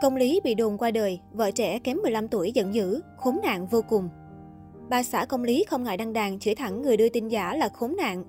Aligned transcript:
Công 0.00 0.16
lý 0.16 0.40
bị 0.44 0.54
đồn 0.54 0.78
qua 0.78 0.90
đời, 0.90 1.20
vợ 1.32 1.50
trẻ 1.50 1.78
kém 1.78 1.96
15 2.02 2.28
tuổi 2.28 2.52
giận 2.52 2.74
dữ, 2.74 3.00
khốn 3.16 3.38
nạn 3.42 3.66
vô 3.66 3.82
cùng. 3.88 4.08
Bà 4.88 5.02
xã 5.02 5.24
công 5.24 5.44
lý 5.44 5.64
không 5.68 5.84
ngại 5.84 5.96
đăng 5.96 6.12
đàn 6.12 6.38
chửi 6.38 6.54
thẳng 6.54 6.82
người 6.82 6.96
đưa 6.96 7.08
tin 7.08 7.28
giả 7.28 7.54
là 7.54 7.68
khốn 7.68 7.96
nạn. 7.96 8.24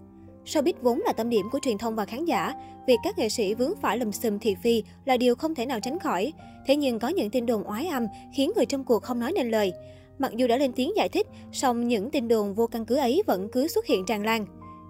Showbiz 0.45 0.73
vốn 0.81 0.99
là 1.05 1.13
tâm 1.13 1.29
điểm 1.29 1.45
của 1.51 1.59
truyền 1.61 1.77
thông 1.77 1.95
và 1.95 2.05
khán 2.05 2.25
giả, 2.25 2.53
việc 2.87 2.97
các 3.03 3.17
nghệ 3.17 3.29
sĩ 3.29 3.53
vướng 3.53 3.73
phải 3.81 3.97
lùm 3.97 4.11
xùm 4.11 4.39
thị 4.39 4.55
phi 4.63 4.83
là 5.05 5.17
điều 5.17 5.35
không 5.35 5.55
thể 5.55 5.65
nào 5.65 5.79
tránh 5.79 5.99
khỏi. 5.99 6.33
Thế 6.67 6.75
nhưng 6.75 6.99
có 6.99 7.07
những 7.07 7.29
tin 7.29 7.45
đồn 7.45 7.67
oái 7.67 7.87
âm 7.87 8.07
khiến 8.35 8.51
người 8.55 8.65
trong 8.65 8.83
cuộc 8.83 9.03
không 9.03 9.19
nói 9.19 9.31
nên 9.31 9.51
lời. 9.51 9.73
Mặc 10.19 10.31
dù 10.35 10.47
đã 10.47 10.57
lên 10.57 10.73
tiếng 10.73 10.91
giải 10.95 11.09
thích, 11.09 11.27
song 11.51 11.87
những 11.87 12.11
tin 12.11 12.27
đồn 12.27 12.53
vô 12.53 12.67
căn 12.67 12.85
cứ 12.85 12.95
ấy 12.95 13.23
vẫn 13.27 13.49
cứ 13.51 13.67
xuất 13.67 13.85
hiện 13.85 14.05
tràn 14.05 14.25
lan. 14.25 14.45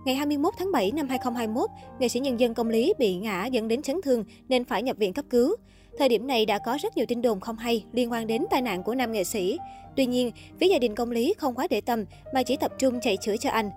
Ngày 0.06 0.16
21 0.16 0.54
tháng 0.58 0.72
7 0.72 0.92
năm 0.92 1.08
2021, 1.08 1.70
nghệ 2.00 2.08
sĩ 2.08 2.20
nhân 2.20 2.40
dân 2.40 2.54
công 2.54 2.70
lý 2.70 2.94
bị 3.00 3.16
ngã 3.16 3.46
dẫn 3.46 3.68
đến 3.68 3.82
chấn 3.82 4.02
thương 4.02 4.24
nên 4.50 4.66
phải 4.66 4.84
nhập 4.84 4.98
viện 4.98 5.14
cấp 5.14 5.26
cứu. 5.30 5.56
Thời 6.00 6.10
điểm 6.10 6.28
này 6.28 6.46
đã 6.46 6.60
có 6.60 6.78
rất 6.82 6.98
nhiều 6.98 7.06
tin 7.06 7.22
đồn 7.22 7.40
không 7.40 7.58
hay 7.58 7.84
liên 7.94 8.12
quan 8.12 8.28
đến 8.28 8.46
tai 8.50 8.62
nạn 8.62 8.84
của 8.84 8.96
nam 8.96 9.12
nghệ 9.12 9.24
sĩ. 9.24 9.58
Tuy 9.96 10.06
nhiên, 10.06 10.32
phía 10.60 10.68
gia 10.68 10.80
đình 10.80 10.96
công 10.96 11.12
lý 11.12 11.34
không 11.38 11.56
quá 11.56 11.68
để 11.70 11.82
tâm 11.82 12.06
mà 12.34 12.44
chỉ 12.44 12.58
tập 12.58 12.72
trung 12.80 13.00
chạy 13.02 13.18
chữa 13.18 13.38
cho 13.38 13.50
anh. 13.50 13.70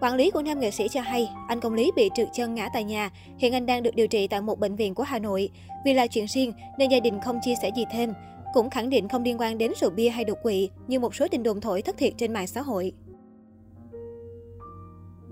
Quản 0.00 0.14
lý 0.14 0.30
của 0.30 0.42
nam 0.42 0.60
nghệ 0.60 0.70
sĩ 0.70 0.88
cho 0.88 1.00
hay, 1.00 1.28
anh 1.48 1.60
công 1.60 1.74
lý 1.74 1.90
bị 1.96 2.10
trượt 2.14 2.28
chân 2.32 2.54
ngã 2.54 2.68
tại 2.74 2.84
nhà. 2.84 3.10
Hiện 3.38 3.52
anh 3.52 3.66
đang 3.66 3.82
được 3.82 3.94
điều 3.94 4.06
trị 4.06 4.26
tại 4.26 4.40
một 4.40 4.58
bệnh 4.58 4.76
viện 4.76 4.94
của 4.94 5.02
Hà 5.02 5.18
Nội. 5.18 5.48
Vì 5.84 5.94
là 5.94 6.06
chuyện 6.06 6.26
riêng 6.28 6.52
nên 6.78 6.90
gia 6.90 7.00
đình 7.00 7.20
không 7.24 7.38
chia 7.42 7.54
sẻ 7.62 7.70
gì 7.76 7.84
thêm. 7.92 8.12
Cũng 8.54 8.70
khẳng 8.70 8.90
định 8.90 9.08
không 9.08 9.22
liên 9.22 9.40
quan 9.40 9.58
đến 9.58 9.72
rượu 9.80 9.90
bia 9.90 10.08
hay 10.08 10.24
đột 10.24 10.38
quỵ 10.42 10.68
như 10.86 11.00
một 11.00 11.14
số 11.14 11.28
tin 11.28 11.42
đồn 11.42 11.60
thổi 11.60 11.82
thất 11.82 11.96
thiệt 11.96 12.12
trên 12.16 12.32
mạng 12.32 12.46
xã 12.46 12.62
hội. 12.62 12.92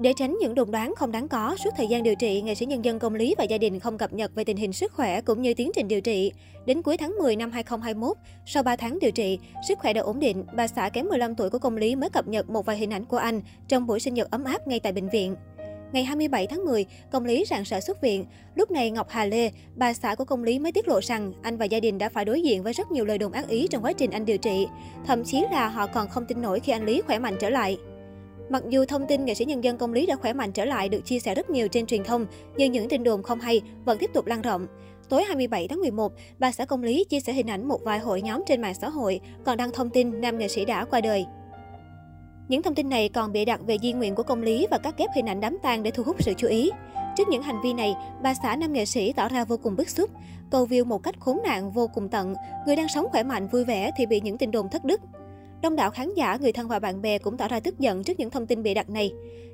Để 0.01 0.13
tránh 0.13 0.37
những 0.41 0.55
đồn 0.55 0.71
đoán 0.71 0.95
không 0.97 1.13
đáng 1.13 1.29
có, 1.29 1.57
suốt 1.65 1.71
thời 1.77 1.87
gian 1.87 2.03
điều 2.03 2.15
trị, 2.15 2.43
nghệ 2.43 2.55
sĩ 2.55 2.67
nhân 2.67 2.85
dân 2.85 2.99
công 2.99 3.15
lý 3.15 3.35
và 3.39 3.45
gia 3.45 3.59
đình 3.59 3.81
không 3.81 3.99
cập 3.99 4.13
nhật 4.13 4.35
về 4.35 4.45
tình 4.45 4.57
hình 4.57 4.73
sức 4.73 4.93
khỏe 4.93 5.21
cũng 5.21 5.43
như 5.43 5.55
tiến 5.55 5.71
trình 5.75 5.89
điều 5.89 6.01
trị. 6.01 6.33
Đến 6.67 6.83
cuối 6.83 6.97
tháng 6.97 7.19
10 7.19 7.37
năm 7.37 7.51
2021, 7.51 8.17
sau 8.47 8.63
3 8.63 8.77
tháng 8.77 8.99
điều 8.99 9.11
trị, 9.11 9.39
sức 9.69 9.79
khỏe 9.79 9.93
đã 9.93 10.01
ổn 10.01 10.21
định, 10.21 10.45
bà 10.57 10.67
xã 10.67 10.89
kém 10.89 11.07
15 11.07 11.35
tuổi 11.35 11.51
của 11.51 11.59
công 11.59 11.77
lý 11.77 11.97
mới 11.97 12.11
cập 12.11 12.29
nhật 12.29 12.51
một 12.51 12.67
vài 12.67 12.77
hình 12.77 12.93
ảnh 12.93 13.05
của 13.05 13.17
anh 13.17 13.43
trong 13.69 13.87
buổi 13.87 14.01
sinh 14.01 14.15
nhật 14.15 14.31
ấm 14.31 14.45
áp 14.45 14.69
ngay 14.69 14.81
tại 14.81 14.93
bệnh 14.93 15.09
viện. 15.09 15.35
Ngày 15.93 16.05
27 16.05 16.47
tháng 16.47 16.65
10, 16.65 16.87
công 17.13 17.25
lý 17.25 17.45
rạng 17.51 17.63
rỡ 17.63 17.81
xuất 17.81 18.03
viện. 18.03 18.25
Lúc 18.55 18.71
này 18.71 18.91
Ngọc 18.91 19.07
Hà 19.11 19.25
Lê, 19.25 19.51
bà 19.75 19.93
xã 19.93 20.15
của 20.15 20.25
công 20.25 20.45
lý 20.45 20.59
mới 20.59 20.73
tiết 20.73 20.89
lộ 20.89 21.01
rằng 21.03 21.33
anh 21.43 21.57
và 21.57 21.65
gia 21.65 21.81
đình 21.81 21.99
đã 21.99 22.09
phải 22.09 22.25
đối 22.25 22.43
diện 22.43 22.63
với 22.63 22.73
rất 22.73 22.91
nhiều 22.91 23.05
lời 23.05 23.19
đồn 23.19 23.33
ác 23.33 23.49
ý 23.49 23.67
trong 23.71 23.85
quá 23.85 23.93
trình 23.93 24.11
anh 24.11 24.25
điều 24.25 24.39
trị. 24.39 24.67
Thậm 25.07 25.25
chí 25.25 25.45
là 25.53 25.69
họ 25.69 25.87
còn 25.87 26.09
không 26.09 26.27
tin 26.27 26.43
nổi 26.43 26.61
khi 26.61 26.73
anh 26.73 26.87
Lý 26.87 27.01
khỏe 27.07 27.19
mạnh 27.19 27.37
trở 27.41 27.51
lại. 27.51 27.77
Mặc 28.51 28.63
dù 28.69 28.85
thông 28.85 29.07
tin 29.07 29.25
nghệ 29.25 29.35
sĩ 29.35 29.45
nhân 29.45 29.65
dân 29.65 29.77
công 29.77 29.93
lý 29.93 30.07
đã 30.07 30.17
khỏe 30.17 30.33
mạnh 30.33 30.53
trở 30.53 30.65
lại 30.65 30.89
được 30.89 31.01
chia 31.05 31.19
sẻ 31.19 31.35
rất 31.35 31.51
nhiều 31.51 31.69
trên 31.69 31.87
truyền 31.87 32.05
thông, 32.05 32.27
nhưng 32.57 32.73
những 32.73 32.89
tin 32.89 33.05
đồn 33.05 33.23
không 33.23 33.41
hay 33.41 33.61
vẫn 33.85 33.99
tiếp 33.99 34.11
tục 34.15 34.27
lan 34.27 34.43
rộng. 34.43 34.67
Tối 35.09 35.25
27 35.25 35.69
tháng 35.69 35.81
11, 35.81 36.13
bà 36.39 36.53
xã 36.53 36.65
công 36.65 36.83
lý 36.83 37.05
chia 37.05 37.21
sẻ 37.21 37.33
hình 37.33 37.51
ảnh 37.51 37.69
một 37.69 37.81
vài 37.85 37.99
hội 37.99 38.23
nhóm 38.23 38.43
trên 38.47 38.63
mạng 38.63 38.75
xã 38.75 38.89
hội 38.89 39.21
còn 39.45 39.57
đăng 39.57 39.73
thông 39.73 39.91
tin 39.91 40.21
nam 40.21 40.39
nghệ 40.39 40.49
sĩ 40.49 40.65
đã 40.65 40.85
qua 40.85 41.01
đời. 41.01 41.25
Những 42.49 42.63
thông 42.63 42.75
tin 42.75 42.89
này 42.89 43.09
còn 43.09 43.33
bị 43.33 43.45
đặt 43.45 43.61
về 43.67 43.79
di 43.83 43.93
nguyện 43.93 44.15
của 44.15 44.23
công 44.23 44.43
lý 44.43 44.67
và 44.71 44.79
cắt 44.79 44.95
ghép 44.99 45.11
hình 45.15 45.29
ảnh 45.29 45.41
đám 45.41 45.59
tang 45.63 45.83
để 45.83 45.91
thu 45.91 46.03
hút 46.03 46.17
sự 46.23 46.33
chú 46.37 46.49
ý. 46.49 46.71
Trước 47.17 47.29
những 47.29 47.43
hành 47.43 47.61
vi 47.63 47.73
này, 47.73 47.95
bà 48.23 48.35
xã 48.35 48.57
nam 48.57 48.73
nghệ 48.73 48.85
sĩ 48.85 49.13
tỏ 49.13 49.29
ra 49.29 49.45
vô 49.45 49.57
cùng 49.57 49.77
bức 49.77 49.89
xúc, 49.89 50.11
cầu 50.51 50.67
view 50.67 50.85
một 50.85 51.03
cách 51.03 51.21
khốn 51.21 51.39
nạn 51.45 51.73
vô 51.73 51.89
cùng 51.95 52.09
tận. 52.09 52.35
Người 52.67 52.77
đang 52.77 52.89
sống 52.95 53.07
khỏe 53.11 53.23
mạnh 53.23 53.49
vui 53.49 53.65
vẻ 53.65 53.91
thì 53.97 54.07
bị 54.07 54.21
những 54.21 54.39
tin 54.39 54.51
đồn 54.51 54.69
thất 54.69 54.85
đức. 54.85 55.01
Đông 55.63 55.77
đảo 55.77 55.91
khán 55.91 56.15
giả, 56.15 56.39
người 56.41 56.53
thân 56.53 56.69
và 56.69 56.79
bạn 56.79 57.03
bè 57.03 57.19
cũng 57.19 57.37
tỏ 57.37 57.49
ra 57.49 57.61
tức 57.61 57.79
giận 57.79 58.05
trước 58.05 58.21
những 58.21 58.31
thông 58.31 58.47
tin 58.47 58.63
bị 58.63 58.75
đặt 58.75 58.91
này. 58.91 59.13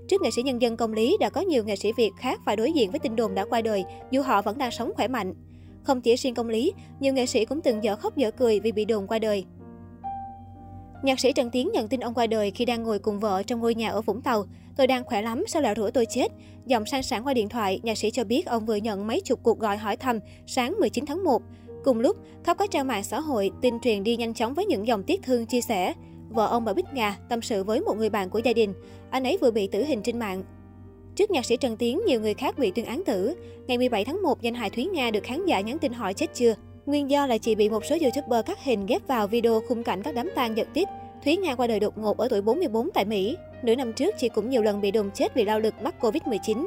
Trước 0.08 0.22
nghệ 0.22 0.30
sĩ 0.30 0.42
nhân 0.42 0.62
dân 0.62 0.76
công 0.76 0.92
lý 0.92 1.16
đã 1.20 1.30
có 1.30 1.40
nhiều 1.40 1.64
nghệ 1.64 1.76
sĩ 1.76 1.92
Việt 1.92 2.10
khác 2.16 2.40
phải 2.44 2.56
đối 2.56 2.72
diện 2.72 2.90
với 2.90 2.98
tin 2.98 3.16
đồn 3.16 3.34
đã 3.34 3.44
qua 3.44 3.60
đời, 3.60 3.84
dù 4.10 4.22
họ 4.22 4.42
vẫn 4.42 4.58
đang 4.58 4.70
sống 4.70 4.92
khỏe 4.94 5.08
mạnh. 5.08 5.34
Không 5.82 6.00
chỉ 6.00 6.16
riêng 6.16 6.34
công 6.34 6.48
lý, 6.48 6.72
nhiều 7.00 7.12
nghệ 7.12 7.26
sĩ 7.26 7.44
cũng 7.44 7.60
từng 7.60 7.84
dở 7.84 7.96
khóc 7.96 8.16
dở 8.16 8.30
cười 8.30 8.60
vì 8.60 8.72
bị 8.72 8.84
đồn 8.84 9.06
qua 9.06 9.18
đời. 9.18 9.44
Nhạc 11.02 11.20
sĩ 11.20 11.32
Trần 11.32 11.50
Tiến 11.50 11.70
nhận 11.72 11.88
tin 11.88 12.00
ông 12.00 12.14
qua 12.14 12.26
đời 12.26 12.50
khi 12.50 12.64
đang 12.64 12.82
ngồi 12.82 12.98
cùng 12.98 13.20
vợ 13.20 13.42
trong 13.42 13.60
ngôi 13.60 13.74
nhà 13.74 13.90
ở 13.90 14.02
Vũng 14.02 14.22
Tàu. 14.22 14.44
Tôi 14.76 14.86
đang 14.86 15.04
khỏe 15.04 15.22
lắm, 15.22 15.44
sao 15.48 15.62
lại 15.62 15.74
rủa 15.76 15.90
tôi 15.90 16.06
chết? 16.06 16.32
Giọng 16.66 16.86
sang 16.86 17.02
sảng 17.02 17.26
qua 17.26 17.34
điện 17.34 17.48
thoại, 17.48 17.80
nhạc 17.82 17.98
sĩ 17.98 18.10
cho 18.10 18.24
biết 18.24 18.46
ông 18.46 18.66
vừa 18.66 18.76
nhận 18.76 19.06
mấy 19.06 19.20
chục 19.20 19.40
cuộc 19.42 19.58
gọi 19.58 19.76
hỏi 19.76 19.96
thăm 19.96 20.20
sáng 20.46 20.74
19 20.80 21.06
tháng 21.06 21.24
1. 21.24 21.42
Cùng 21.86 22.00
lúc, 22.00 22.16
khắp 22.44 22.58
các 22.58 22.70
trang 22.70 22.86
mạng 22.86 23.04
xã 23.04 23.20
hội, 23.20 23.50
tin 23.60 23.80
truyền 23.80 24.04
đi 24.04 24.16
nhanh 24.16 24.34
chóng 24.34 24.54
với 24.54 24.66
những 24.66 24.86
dòng 24.86 25.02
tiếc 25.02 25.22
thương 25.22 25.46
chia 25.46 25.60
sẻ. 25.60 25.92
Vợ 26.28 26.46
ông 26.46 26.64
bà 26.64 26.72
Bích 26.72 26.92
Ngà 26.94 27.16
tâm 27.28 27.42
sự 27.42 27.64
với 27.64 27.80
một 27.80 27.96
người 27.96 28.10
bạn 28.10 28.30
của 28.30 28.38
gia 28.38 28.52
đình. 28.52 28.74
Anh 29.10 29.24
ấy 29.24 29.38
vừa 29.40 29.50
bị 29.50 29.66
tử 29.66 29.84
hình 29.84 30.02
trên 30.02 30.18
mạng. 30.18 30.42
Trước 31.16 31.30
nhạc 31.30 31.44
sĩ 31.44 31.56
Trần 31.56 31.76
Tiến, 31.76 32.00
nhiều 32.06 32.20
người 32.20 32.34
khác 32.34 32.58
bị 32.58 32.70
tuyên 32.70 32.84
án 32.84 33.04
tử. 33.04 33.34
Ngày 33.66 33.78
17 33.78 34.04
tháng 34.04 34.22
1, 34.22 34.42
danh 34.42 34.54
hài 34.54 34.70
Thúy 34.70 34.84
Nga 34.84 35.10
được 35.10 35.22
khán 35.22 35.46
giả 35.46 35.60
nhắn 35.60 35.78
tin 35.78 35.92
hỏi 35.92 36.14
chết 36.14 36.34
chưa. 36.34 36.54
Nguyên 36.86 37.10
do 37.10 37.26
là 37.26 37.38
chị 37.38 37.54
bị 37.54 37.68
một 37.68 37.84
số 37.84 37.96
youtuber 38.00 38.46
cắt 38.46 38.64
hình 38.64 38.86
ghép 38.86 39.06
vào 39.06 39.26
video 39.26 39.60
khung 39.68 39.82
cảnh 39.82 40.02
các 40.02 40.14
đám 40.14 40.30
tang 40.34 40.56
giật 40.56 40.68
tít. 40.74 40.88
Thúy 41.24 41.36
Nga 41.36 41.54
qua 41.54 41.66
đời 41.66 41.80
đột 41.80 41.98
ngột 41.98 42.16
ở 42.16 42.28
tuổi 42.28 42.42
44 42.42 42.90
tại 42.94 43.04
Mỹ. 43.04 43.36
Nửa 43.62 43.74
năm 43.74 43.92
trước, 43.92 44.14
chị 44.18 44.28
cũng 44.28 44.50
nhiều 44.50 44.62
lần 44.62 44.80
bị 44.80 44.90
đồn 44.90 45.10
chết 45.14 45.34
vì 45.34 45.44
lao 45.44 45.60
lực 45.60 45.74
mắc 45.82 45.94
Covid-19. 46.00 46.66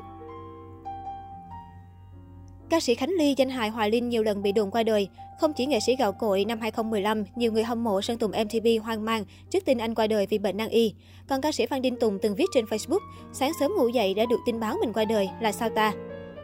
Ca 2.69 2.79
sĩ 2.79 2.95
Khánh 2.95 3.09
Ly, 3.17 3.33
danh 3.37 3.49
hài 3.49 3.69
Hòa 3.69 3.87
Linh 3.87 4.09
nhiều 4.09 4.23
lần 4.23 4.41
bị 4.41 4.51
đồn 4.51 4.71
qua 4.71 4.83
đời. 4.83 5.07
Không 5.39 5.53
chỉ 5.53 5.65
nghệ 5.65 5.79
sĩ 5.79 5.95
gạo 5.95 6.11
cội 6.11 6.45
năm 6.45 6.59
2015, 6.59 7.23
nhiều 7.35 7.51
người 7.51 7.63
hâm 7.63 7.83
mộ 7.83 8.01
Sơn 8.01 8.17
Tùng 8.17 8.31
MTV 8.31 8.67
hoang 8.83 9.05
mang 9.05 9.25
trước 9.49 9.65
tin 9.65 9.77
anh 9.77 9.95
qua 9.95 10.07
đời 10.07 10.27
vì 10.29 10.37
bệnh 10.37 10.57
nan 10.57 10.69
y. 10.69 10.93
Còn 11.27 11.41
ca 11.41 11.51
sĩ 11.51 11.65
Phan 11.65 11.81
Đinh 11.81 11.95
Tùng 11.95 12.19
từng 12.21 12.35
viết 12.35 12.45
trên 12.53 12.65
Facebook, 12.65 12.99
sáng 13.33 13.51
sớm 13.59 13.71
ngủ 13.77 13.87
dậy 13.89 14.13
đã 14.13 14.25
được 14.29 14.39
tin 14.45 14.59
báo 14.59 14.77
mình 14.81 14.93
qua 14.93 15.05
đời 15.05 15.29
là 15.41 15.51
sao 15.51 15.69
ta? 15.69 15.93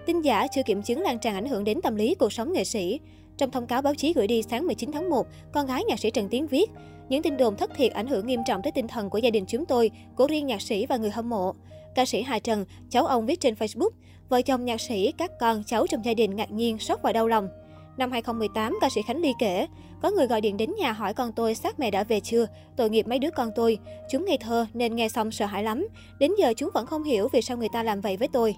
Tin 0.06 0.22
giả 0.22 0.48
chưa 0.56 0.64
kiểm 0.64 0.82
chứng 0.82 1.02
lan 1.02 1.20
tràn 1.20 1.36
ảnh 1.36 1.48
hưởng 1.48 1.64
đến 1.64 1.82
tâm 1.82 1.96
lý 1.96 2.16
cuộc 2.16 2.34
sống 2.34 2.54
nghệ 2.54 2.64
sĩ. 2.64 3.00
Trong 3.38 3.52
thông 3.52 3.68
cáo 3.68 3.82
báo 3.82 3.96
chí 3.96 4.14
gửi 4.14 4.28
đi 4.28 4.44
sáng 4.44 4.68
19 4.68 4.92
tháng 4.92 5.10
1, 5.10 5.28
con 5.54 5.66
gái 5.66 5.84
nhạc 5.84 6.00
sĩ 6.00 6.12
Trần 6.12 6.30
Tiến 6.30 6.48
viết, 6.48 6.70
những 7.10 7.22
tin 7.22 7.38
đồn 7.38 7.56
thất 7.56 7.72
thiệt 7.76 7.94
ảnh 7.94 8.08
hưởng 8.08 8.28
nghiêm 8.28 8.42
trọng 8.46 8.62
tới 8.62 8.72
tinh 8.72 8.88
thần 8.88 9.10
của 9.10 9.18
gia 9.18 9.30
đình 9.30 9.46
chúng 9.48 9.66
tôi, 9.66 9.92
của 10.16 10.28
riêng 10.28 10.48
nhạc 10.48 10.62
sĩ 10.62 10.86
và 10.86 10.98
người 10.98 11.10
hâm 11.12 11.30
mộ. 11.30 11.54
Ca 11.96 12.06
sĩ 12.06 12.22
Hà 12.22 12.40
Trần, 12.40 12.66
cháu 12.90 13.06
ông 13.06 13.26
viết 13.26 13.40
trên 13.40 13.54
Facebook, 13.54 13.90
vợ 14.30 14.42
chồng 14.42 14.66
nhạc 14.66 14.82
sĩ, 14.82 15.12
các 15.18 15.32
con, 15.40 15.64
cháu 15.64 15.88
trong 15.88 16.06
gia 16.06 16.14
đình 16.14 16.36
ngạc 16.36 16.52
nhiên, 16.52 16.80
sốc 16.80 17.00
và 17.04 17.14
đau 17.14 17.28
lòng. 17.28 17.50
Năm 17.98 18.12
2018, 18.12 18.78
ca 18.82 18.90
sĩ 18.90 19.02
Khánh 19.02 19.22
Ly 19.22 19.34
kể, 19.40 19.68
có 20.02 20.12
người 20.12 20.28
gọi 20.28 20.42
điện 20.42 20.58
đến 20.58 20.70
nhà 20.80 20.92
hỏi 20.92 21.14
con 21.14 21.32
tôi 21.32 21.56
xác 21.56 21.80
mẹ 21.80 21.92
đã 21.92 22.04
về 22.04 22.20
chưa, 22.20 22.48
tội 22.78 22.90
nghiệp 22.90 23.08
mấy 23.08 23.20
đứa 23.20 23.30
con 23.36 23.52
tôi. 23.56 23.78
Chúng 24.12 24.26
ngây 24.26 24.38
thơ 24.38 24.66
nên 24.74 24.96
nghe 24.96 25.10
xong 25.10 25.32
sợ 25.32 25.46
hãi 25.46 25.64
lắm. 25.64 25.88
Đến 26.20 26.32
giờ 26.38 26.54
chúng 26.58 26.70
vẫn 26.74 26.86
không 26.86 27.04
hiểu 27.04 27.28
vì 27.34 27.42
sao 27.42 27.58
người 27.58 27.70
ta 27.70 27.84
làm 27.84 28.02
vậy 28.02 28.18
với 28.18 28.28
tôi. 28.28 28.56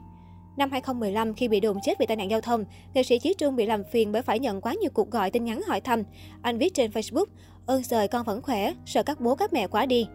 Năm 0.58 0.72
2015, 0.72 1.34
khi 1.34 1.48
bị 1.48 1.60
đồn 1.60 1.78
chết 1.84 2.00
vì 2.00 2.06
tai 2.06 2.18
nạn 2.18 2.32
giao 2.32 2.42
thông, 2.42 2.66
nghệ 2.94 3.04
sĩ 3.04 3.20
Chí 3.20 3.34
Trung 3.34 3.56
bị 3.56 3.66
làm 3.66 3.84
phiền 3.84 4.12
bởi 4.12 4.22
phải 4.22 4.40
nhận 4.40 4.62
quá 4.62 4.74
nhiều 4.74 4.92
cuộc 4.94 5.12
gọi 5.12 5.32
tin 5.32 5.46
nhắn 5.46 5.62
hỏi 5.68 5.82
thăm. 5.82 6.04
Anh 6.42 6.58
viết 6.58 6.74
trên 6.74 6.92
Facebook, 6.92 7.26
Ừ, 7.68 7.76
ơn 7.76 7.84
trời 7.84 8.08
con 8.08 8.24
vẫn 8.24 8.42
khỏe, 8.42 8.74
sợ 8.86 9.04
các 9.04 9.22
bố 9.22 9.36
các 9.36 9.54
mẹ 9.54 9.68
quá 9.68 9.86
đi. 9.86 10.08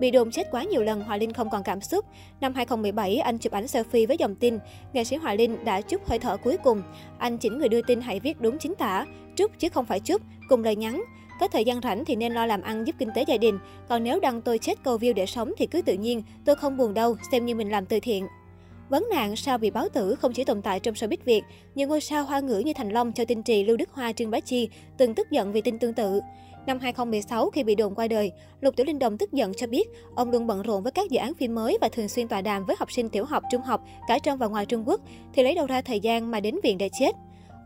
Bị 0.00 0.10
đồn 0.10 0.30
chết 0.30 0.46
quá 0.50 0.64
nhiều 0.64 0.82
lần, 0.82 1.00
Hòa 1.00 1.16
Linh 1.16 1.32
không 1.32 1.50
còn 1.50 1.62
cảm 1.62 1.80
xúc. 1.80 2.04
Năm 2.40 2.54
2017, 2.54 3.18
anh 3.18 3.38
chụp 3.38 3.52
ảnh 3.52 3.64
selfie 3.64 4.06
với 4.06 4.16
dòng 4.18 4.34
tin. 4.34 4.58
Nghệ 4.92 5.04
sĩ 5.04 5.16
Hòa 5.16 5.34
Linh 5.34 5.64
đã 5.64 5.80
chúc 5.80 6.08
hơi 6.08 6.18
thở 6.18 6.36
cuối 6.36 6.56
cùng. 6.64 6.82
Anh 7.18 7.38
chỉnh 7.38 7.58
người 7.58 7.68
đưa 7.68 7.82
tin 7.82 8.00
hãy 8.00 8.20
viết 8.20 8.40
đúng 8.40 8.58
chính 8.58 8.74
tả. 8.74 9.06
Chúc 9.36 9.50
chứ 9.58 9.68
không 9.68 9.84
phải 9.84 10.00
chúc, 10.00 10.22
cùng 10.48 10.64
lời 10.64 10.76
nhắn. 10.76 11.04
Có 11.40 11.48
thời 11.48 11.64
gian 11.64 11.80
rảnh 11.82 12.04
thì 12.04 12.16
nên 12.16 12.32
lo 12.32 12.46
làm 12.46 12.62
ăn 12.62 12.86
giúp 12.86 12.96
kinh 12.98 13.10
tế 13.14 13.24
gia 13.26 13.36
đình. 13.36 13.58
Còn 13.88 14.04
nếu 14.04 14.20
đăng 14.20 14.42
tôi 14.42 14.58
chết 14.58 14.82
cầu 14.84 14.98
view 14.98 15.14
để 15.14 15.26
sống 15.26 15.52
thì 15.58 15.66
cứ 15.66 15.82
tự 15.82 15.94
nhiên. 15.94 16.22
Tôi 16.44 16.56
không 16.56 16.76
buồn 16.76 16.94
đâu, 16.94 17.16
xem 17.32 17.46
như 17.46 17.54
mình 17.54 17.70
làm 17.70 17.86
từ 17.86 18.00
thiện. 18.00 18.26
Vấn 18.88 19.06
nạn 19.10 19.36
sao 19.36 19.58
bị 19.58 19.70
báo 19.70 19.88
tử 19.88 20.14
không 20.14 20.32
chỉ 20.32 20.44
tồn 20.44 20.62
tại 20.62 20.80
trong 20.80 20.94
showbiz 20.94 21.16
Việt, 21.24 21.42
nhiều 21.74 21.88
ngôi 21.88 22.00
sao 22.00 22.24
hoa 22.24 22.40
ngữ 22.40 22.58
như 22.58 22.72
Thành 22.72 22.90
Long, 22.90 23.12
Châu 23.12 23.26
Tinh 23.26 23.42
Trì, 23.42 23.64
Lưu 23.64 23.76
Đức 23.76 23.90
Hoa, 23.92 24.12
Trương 24.12 24.30
Bá 24.30 24.40
Chi 24.40 24.68
từng 24.96 25.14
tức 25.14 25.30
giận 25.30 25.52
vì 25.52 25.60
tin 25.60 25.78
tương 25.78 25.94
tự. 25.94 26.20
Năm 26.66 26.78
2016, 26.78 27.50
khi 27.50 27.64
bị 27.64 27.74
đồn 27.74 27.94
qua 27.94 28.08
đời, 28.08 28.32
Lục 28.60 28.76
Tiểu 28.76 28.86
Linh 28.86 28.98
Đồng 28.98 29.18
tức 29.18 29.32
giận 29.32 29.52
cho 29.54 29.66
biết 29.66 29.88
ông 30.14 30.30
luôn 30.30 30.46
bận 30.46 30.62
rộn 30.62 30.82
với 30.82 30.92
các 30.92 31.10
dự 31.10 31.18
án 31.18 31.34
phim 31.34 31.54
mới 31.54 31.78
và 31.80 31.88
thường 31.88 32.08
xuyên 32.08 32.28
tọa 32.28 32.40
đàm 32.40 32.64
với 32.64 32.76
học 32.78 32.92
sinh 32.92 33.08
tiểu 33.08 33.24
học, 33.24 33.42
trung 33.50 33.62
học, 33.62 33.80
cả 34.08 34.18
trong 34.18 34.38
và 34.38 34.46
ngoài 34.46 34.66
Trung 34.66 34.88
Quốc, 34.88 35.00
thì 35.34 35.42
lấy 35.42 35.54
đâu 35.54 35.66
ra 35.66 35.80
thời 35.80 36.00
gian 36.00 36.30
mà 36.30 36.40
đến 36.40 36.54
viện 36.62 36.78
để 36.78 36.88
chết. 36.98 37.12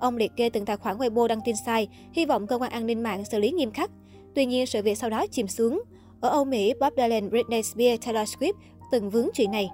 Ông 0.01 0.17
liệt 0.17 0.33
kê 0.37 0.51
từng 0.51 0.65
tài 0.65 0.77
khoản 0.77 0.97
Weibo 0.97 1.27
đăng 1.27 1.41
tin 1.45 1.55
sai, 1.67 1.89
hy 2.13 2.27
vọng 2.27 2.47
cơ 2.47 2.59
quan 2.59 2.71
an 2.71 2.87
ninh 2.87 3.03
mạng 3.03 3.25
xử 3.25 3.39
lý 3.39 3.51
nghiêm 3.51 3.71
khắc. 3.71 3.91
Tuy 4.35 4.47
nhiên, 4.47 4.67
sự 4.67 4.83
việc 4.83 4.99
sau 4.99 5.11
đó 5.11 5.27
chìm 5.27 5.49
xuống. 5.49 5.83
Ở 6.21 6.29
Âu 6.29 6.45
Mỹ, 6.45 6.75
Bob 6.81 6.93
Dylan, 6.97 7.31
Britney 7.31 7.63
Spears, 7.63 8.07
Taylor 8.07 8.29
Swift 8.29 8.53
từng 8.93 9.11
vướng 9.11 9.29
chuyện 9.35 9.51
này. 9.51 9.71